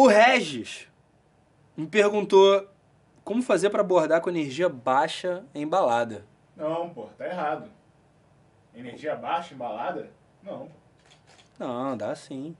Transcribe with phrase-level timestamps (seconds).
[0.00, 0.86] O Regis
[1.76, 2.70] me perguntou
[3.24, 6.24] como fazer para abordar com energia baixa em balada.
[6.56, 7.68] Não, pô, tá errado.
[8.72, 10.08] Energia baixa, embalada?
[10.40, 10.70] Não.
[11.58, 12.56] Não, dá sim.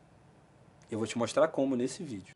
[0.90, 2.34] Eu vou te mostrar como nesse vídeo.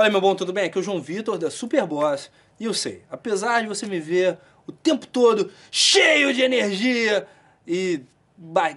[0.00, 0.64] Fala aí, meu bom, tudo bem?
[0.64, 2.30] Aqui é o João Vitor da Superboss.
[2.58, 7.28] E eu sei, apesar de você me ver o tempo todo cheio de energia
[7.66, 8.00] e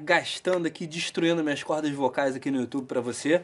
[0.02, 3.42] gastando aqui, destruindo minhas cordas vocais aqui no YouTube para você,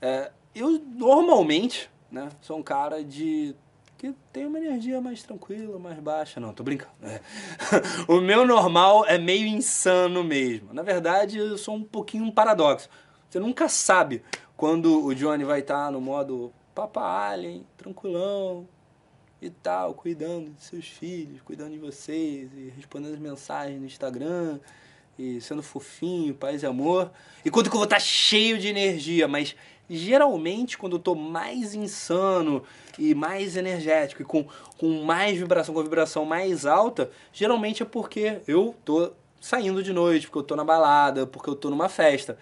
[0.00, 3.52] é, eu normalmente né, sou um cara de
[3.96, 6.38] que tem uma energia mais tranquila, mais baixa.
[6.38, 6.92] Não, tô brincando.
[7.02, 7.20] É.
[8.06, 10.72] o meu normal é meio insano mesmo.
[10.72, 12.88] Na verdade, eu sou um pouquinho um paradoxo.
[13.28, 14.22] Você nunca sabe
[14.56, 18.64] quando o Johnny vai estar tá no modo Papa Alien, tranquilão
[19.42, 24.60] e tal, cuidando de seus filhos, cuidando de vocês e respondendo as mensagens no Instagram
[25.18, 27.10] e sendo fofinho, paz e amor.
[27.44, 29.56] E quando que eu vou estar tá cheio de energia, mas
[29.90, 32.62] geralmente quando eu tô mais insano
[32.96, 34.46] e mais energético e com,
[34.78, 40.28] com mais vibração, com vibração mais alta, geralmente é porque eu tô saindo de noite,
[40.28, 42.38] porque eu tô na balada, porque eu tô numa festa.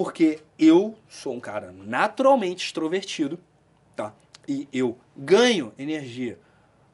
[0.00, 3.38] Porque eu sou um cara naturalmente extrovertido,
[3.94, 4.14] tá?
[4.48, 6.38] E eu ganho energia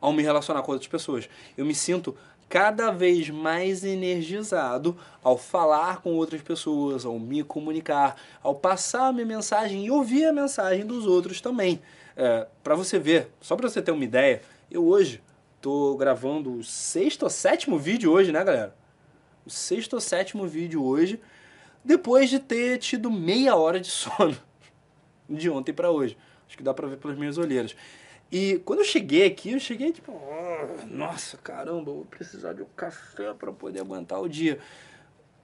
[0.00, 1.28] ao me relacionar com outras pessoas.
[1.56, 2.16] Eu me sinto
[2.48, 9.12] cada vez mais energizado ao falar com outras pessoas, ao me comunicar, ao passar a
[9.12, 11.80] minha mensagem e ouvir a mensagem dos outros também.
[12.16, 15.22] É, para você ver, só para você ter uma ideia, eu hoje
[15.60, 18.74] tô gravando o sexto ou sétimo vídeo hoje, né, galera?
[19.46, 21.20] O sexto ou sétimo vídeo hoje
[21.86, 24.36] depois de ter tido meia hora de sono
[25.28, 26.16] de ontem para hoje.
[26.46, 27.74] Acho que dá para ver pelas minhas olheiras.
[28.30, 32.66] E quando eu cheguei aqui, eu cheguei tipo, oh, nossa, caramba, vou precisar de um
[32.76, 34.58] café para poder aguentar o dia.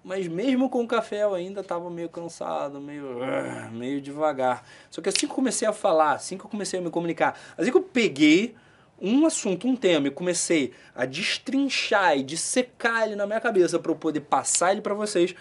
[0.05, 4.67] Mas mesmo com o café eu ainda estava meio cansado, meio, uh, meio devagar.
[4.91, 7.39] Só que assim que eu comecei a falar, assim que eu comecei a me comunicar,
[7.57, 8.57] assim que eu peguei
[9.01, 13.93] um assunto, um tema e comecei a destrinchar e dissecar ele na minha cabeça para
[13.93, 15.35] eu poder passar ele para vocês,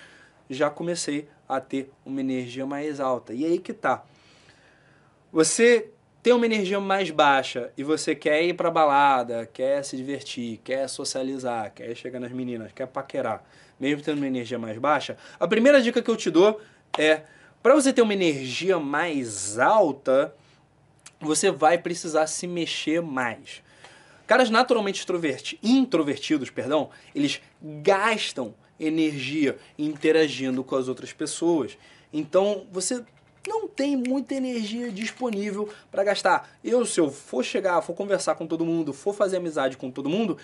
[0.53, 3.33] já comecei a ter uma energia mais alta.
[3.33, 4.03] E aí que tá.
[5.31, 5.89] Você
[6.21, 10.87] tem uma energia mais baixa e você quer ir pra balada, quer se divertir, quer
[10.87, 13.43] socializar, quer chegar nas meninas, quer paquerar,
[13.79, 16.61] mesmo tendo uma energia mais baixa, a primeira dica que eu te dou
[16.97, 17.21] é
[17.63, 20.33] para você ter uma energia mais alta,
[21.19, 23.63] você vai precisar se mexer mais.
[24.27, 25.05] Caras naturalmente
[25.63, 31.77] introvertidos, perdão, eles gastam energia interagindo com as outras pessoas.
[32.11, 33.03] Então você
[33.47, 36.49] não tem muita energia disponível para gastar.
[36.63, 40.09] Eu, se eu for chegar, for conversar com todo mundo, for fazer amizade com todo
[40.09, 40.37] mundo,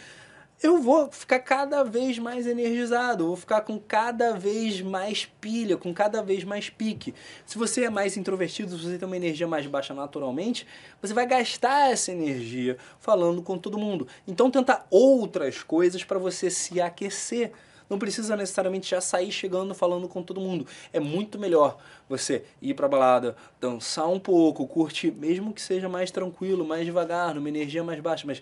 [0.62, 5.94] eu vou ficar cada vez mais energizado, vou ficar com cada vez mais pilha, com
[5.94, 7.14] cada vez mais pique.
[7.46, 10.66] Se você é mais introvertido, se você tem uma energia mais baixa naturalmente,
[11.00, 14.08] você vai gastar essa energia falando com todo mundo.
[14.28, 17.52] Então tenta outras coisas para você se aquecer.
[17.90, 20.68] Não precisa necessariamente já sair chegando falando com todo mundo.
[20.92, 21.78] É muito melhor
[22.10, 27.34] você ir pra balada, dançar um pouco, curtir, mesmo que seja mais tranquilo, mais devagar,
[27.34, 28.42] numa energia mais baixa, mas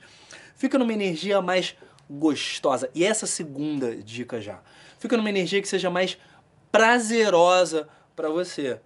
[0.55, 1.75] fica numa energia mais
[2.09, 2.89] gostosa.
[2.95, 4.61] E essa segunda dica já.
[4.99, 6.17] Fica numa energia que seja mais
[6.71, 8.79] prazerosa para você.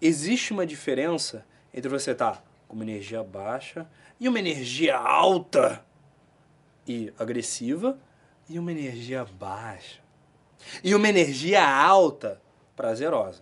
[0.00, 3.86] Existe uma diferença entre você estar tá com uma energia baixa
[4.18, 5.84] e uma energia alta
[6.86, 7.98] e agressiva
[8.50, 10.00] e uma energia baixa.
[10.82, 12.40] E uma energia alta,
[12.74, 13.40] prazerosa.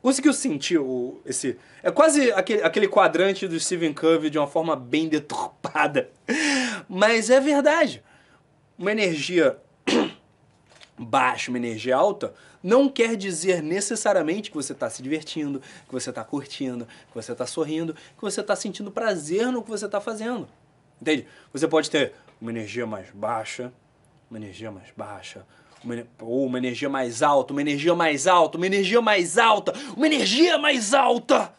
[0.00, 1.56] Conseguiu sentir o, esse.
[1.82, 6.10] É quase aquele, aquele quadrante do Stephen Covey de uma forma bem deturpada.
[6.88, 8.02] Mas é verdade.
[8.76, 9.58] Uma energia
[10.98, 16.10] baixa, uma energia alta, não quer dizer necessariamente que você está se divertindo, que você
[16.10, 20.00] está curtindo, que você está sorrindo, que você está sentindo prazer no que você está
[20.00, 20.48] fazendo.
[21.00, 21.26] Entende?
[21.52, 23.72] Você pode ter uma energia mais baixa,
[24.32, 25.46] uma energia mais baixa,
[25.84, 30.06] uma, ou uma energia mais alta, uma energia mais alta, uma energia mais alta, uma
[30.06, 31.54] energia mais alta,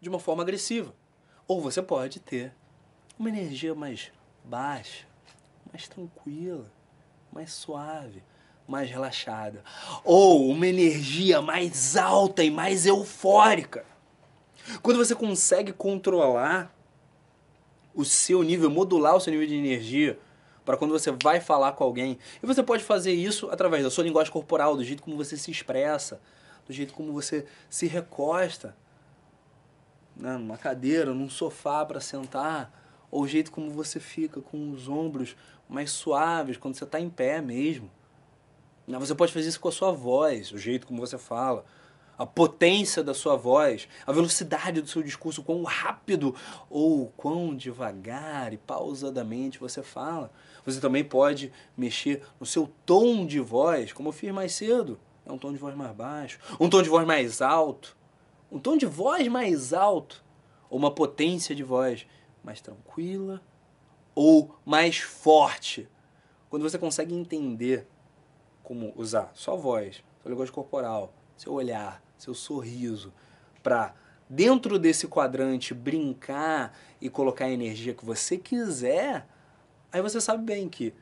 [0.00, 0.92] de uma forma agressiva.
[1.46, 2.52] Ou você pode ter
[3.16, 4.10] uma energia mais
[4.44, 5.06] baixa,
[5.70, 6.68] mais tranquila,
[7.32, 8.20] mais suave,
[8.66, 9.62] mais relaxada.
[10.02, 13.86] Ou uma energia mais alta e mais eufórica.
[14.82, 16.74] Quando você consegue controlar
[17.94, 20.18] o seu nível, modular o seu nível de energia,
[20.66, 22.18] para quando você vai falar com alguém.
[22.42, 25.50] E você pode fazer isso através da sua linguagem corporal, do jeito como você se
[25.50, 26.20] expressa,
[26.66, 28.76] do jeito como você se recosta.
[30.16, 32.72] né, numa cadeira, num sofá para sentar,
[33.10, 35.36] ou o jeito como você fica com os ombros
[35.68, 37.90] mais suaves quando você está em pé mesmo.
[38.86, 41.64] Né, você pode fazer isso com a sua voz, o jeito como você fala,
[42.18, 46.34] a potência da sua voz, a velocidade do seu discurso, quão rápido
[46.70, 50.30] ou quão devagar e pausadamente você fala.
[50.64, 54.98] Você também pode mexer no seu tom de voz, como eu fiz mais cedo.
[55.24, 57.96] É um tom de voz mais baixo, um tom de voz mais alto,
[58.50, 60.24] um tom de voz mais alto,
[60.70, 62.06] ou uma potência de voz
[62.42, 63.42] mais tranquila
[64.14, 65.88] ou mais forte.
[66.48, 67.86] Quando você consegue entender
[68.62, 73.12] como usar sua voz, sua linguagem corporal, seu olhar, seu sorriso,
[73.62, 73.94] para
[74.28, 79.26] dentro desse quadrante brincar e colocar a energia que você quiser,
[79.92, 80.92] aí você sabe bem que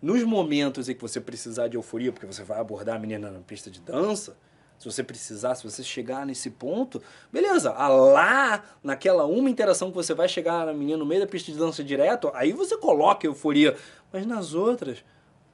[0.00, 3.40] nos momentos em que você precisar de euforia, porque você vai abordar a menina na
[3.40, 4.36] pista de dança,
[4.82, 7.00] se você precisar, se você chegar nesse ponto,
[7.32, 11.26] beleza, ah, lá, naquela uma interação que você vai chegar na menina no meio da
[11.26, 13.76] pista de dança direto, aí você coloca euforia.
[14.12, 15.04] Mas nas outras,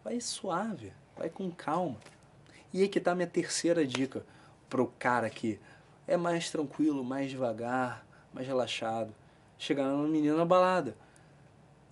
[0.02, 1.98] vai suave, vai com calma.
[2.72, 4.24] E aí que tá a minha terceira dica
[4.68, 5.58] pro cara que
[6.06, 9.14] é mais tranquilo, mais devagar, mais relaxado.
[9.58, 10.96] Chegar na menina na balada.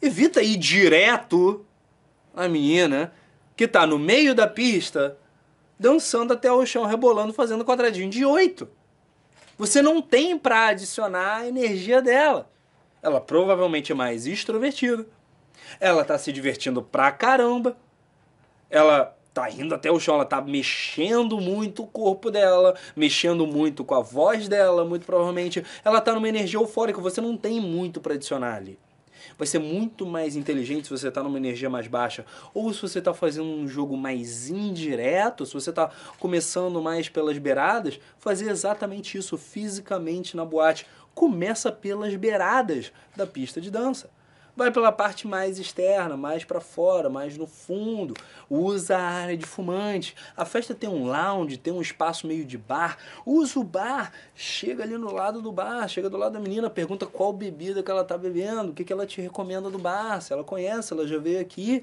[0.00, 1.64] Evita ir direto
[2.34, 3.12] na menina
[3.56, 5.18] que tá no meio da pista
[5.78, 8.68] dançando até o chão, rebolando, fazendo quadradinho de oito.
[9.58, 12.50] Você não tem para adicionar a energia dela.
[13.02, 15.06] Ela provavelmente é mais extrovertida.
[15.80, 17.76] Ela tá se divertindo pra caramba.
[18.68, 23.84] Ela tá indo até o chão, ela tá mexendo muito o corpo dela, mexendo muito
[23.84, 25.62] com a voz dela, muito provavelmente.
[25.84, 28.78] Ela tá numa energia eufórica, você não tem muito para adicionar ali
[29.38, 32.24] vai ser muito mais inteligente se você está numa energia mais baixa.
[32.54, 37.36] Ou se você está fazendo um jogo mais indireto, se você está começando mais pelas
[37.36, 40.86] beiradas, fazer exatamente isso fisicamente na boate.
[41.14, 44.08] Começa pelas beiradas da pista de dança
[44.56, 48.14] vai pela parte mais externa, mais para fora, mais no fundo.
[48.48, 50.16] Usa a área de fumante.
[50.34, 52.96] A festa tem um lounge, tem um espaço meio de bar.
[53.26, 54.12] Usa o bar.
[54.34, 57.90] Chega ali no lado do bar, chega do lado da menina, pergunta qual bebida que
[57.90, 61.06] ela tá bebendo, o que, que ela te recomenda do bar, se ela conhece, ela
[61.06, 61.82] já veio aqui.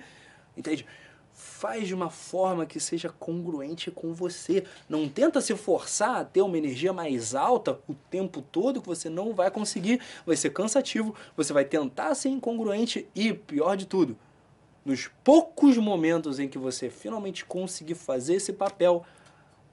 [0.57, 0.85] Entende?
[1.33, 4.63] Faz de uma forma que seja congruente com você.
[4.87, 9.09] Não tenta se forçar a ter uma energia mais alta o tempo todo que você
[9.09, 9.99] não vai conseguir.
[10.25, 14.17] Vai ser cansativo, você vai tentar ser incongruente e, pior de tudo,
[14.85, 19.03] nos poucos momentos em que você finalmente conseguir fazer esse papel,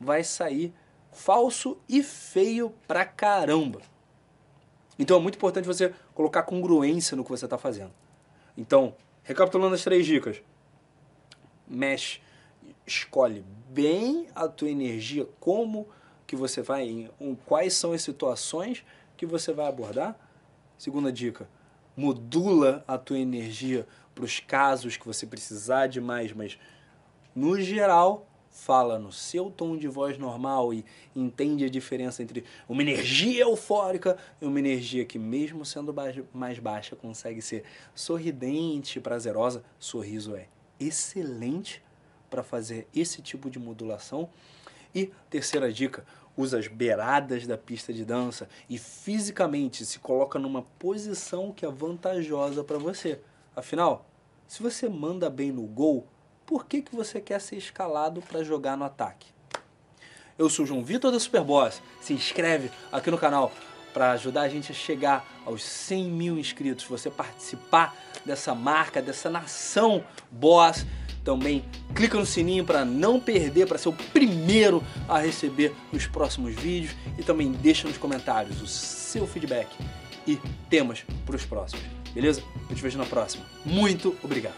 [0.01, 0.73] vai sair
[1.13, 3.81] falso e feio pra caramba.
[4.99, 7.91] Então é muito importante você colocar congruência no que você está fazendo.
[8.57, 10.43] Então, recapitulando as três dicas
[11.71, 12.21] mexe,
[12.87, 15.87] escolhe bem a tua energia, como
[16.27, 16.85] que você vai,
[17.21, 18.85] em, quais são as situações
[19.17, 20.19] que você vai abordar.
[20.77, 21.49] Segunda dica,
[21.97, 26.59] modula a tua energia para os casos que você precisar de mais, mas
[27.35, 30.85] no geral fala no seu tom de voz normal e
[31.15, 35.95] entende a diferença entre uma energia eufórica e uma energia que, mesmo sendo
[36.33, 37.63] mais baixa, consegue ser
[37.95, 39.63] sorridente, prazerosa.
[39.79, 40.49] Sorriso é
[40.81, 41.83] excelente
[42.31, 44.29] para fazer esse tipo de modulação.
[44.95, 46.05] E terceira dica,
[46.37, 51.71] usa as beiradas da pista de dança e fisicamente se coloca numa posição que é
[51.71, 53.21] vantajosa para você.
[53.55, 54.07] Afinal,
[54.49, 56.07] se você manda bem no gol,
[56.47, 59.29] por que, que você quer ser escalado para jogar no ataque?
[60.37, 61.83] Eu sou o João Vitor da Superboss.
[62.01, 63.53] Se inscreve aqui no canal
[63.93, 67.95] para ajudar a gente a chegar aos 100 mil inscritos, você participar
[68.25, 70.87] dessa marca, dessa nação boss.
[71.23, 76.55] Também clica no sininho para não perder, para ser o primeiro a receber os próximos
[76.55, 79.69] vídeos e também deixa nos comentários o seu feedback
[80.27, 80.39] e
[80.71, 81.85] temas para os próximos.
[82.15, 82.43] Beleza?
[82.69, 83.45] Eu te vejo na próxima.
[83.65, 84.57] Muito obrigado.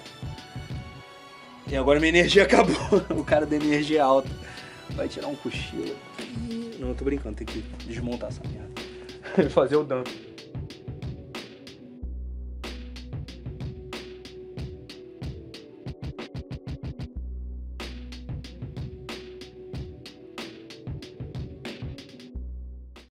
[1.66, 2.76] E agora minha energia acabou.
[3.10, 4.28] o cara da energia alta
[4.90, 5.96] vai tirar um cochilo.
[6.78, 8.91] Não, eu tô brincando, tem que desmontar essa merda.
[9.50, 10.31] fazer o dano.